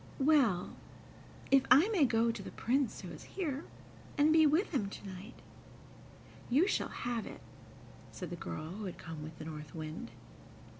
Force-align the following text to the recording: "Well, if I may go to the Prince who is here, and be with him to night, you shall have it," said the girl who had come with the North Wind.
"Well, 0.17 0.73
if 1.51 1.63
I 1.69 1.87
may 1.89 2.05
go 2.05 2.31
to 2.31 2.41
the 2.41 2.49
Prince 2.49 3.01
who 3.01 3.09
is 3.11 3.21
here, 3.37 3.65
and 4.17 4.33
be 4.33 4.47
with 4.47 4.71
him 4.71 4.89
to 4.89 5.05
night, 5.07 5.35
you 6.49 6.67
shall 6.67 6.89
have 6.89 7.27
it," 7.27 7.41
said 8.11 8.31
the 8.31 8.35
girl 8.35 8.71
who 8.71 8.85
had 8.85 8.97
come 8.97 9.21
with 9.21 9.37
the 9.37 9.45
North 9.45 9.75
Wind. 9.75 10.09